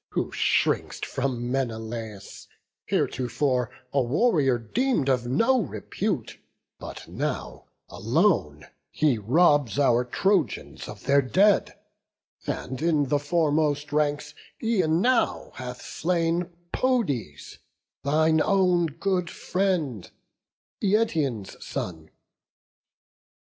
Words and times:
Who 0.13 0.31
shrink'st 0.31 1.05
from 1.05 1.51
Menelaus, 1.51 2.47
heretofore 2.87 3.69
A 3.93 4.01
warrior 4.01 4.57
deem'd 4.57 5.07
of 5.09 5.27
no 5.27 5.61
repute; 5.61 6.39
but 6.79 7.07
now, 7.07 7.65
Alone, 7.87 8.65
he 8.89 9.19
robs 9.19 9.77
our 9.77 10.03
Trojans 10.03 10.87
of 10.87 11.03
their 11.03 11.21
dead; 11.21 11.75
And 12.47 12.81
in 12.81 13.09
the 13.09 13.19
foremost 13.19 13.93
ranks 13.93 14.33
e'en 14.63 15.01
now 15.01 15.51
hath 15.53 15.83
slain 15.83 16.49
Podes, 16.73 17.59
thine 18.03 18.41
own 18.41 18.87
good 18.87 19.29
friend, 19.29 20.09
Eetion's 20.81 21.63
son." 21.63 22.09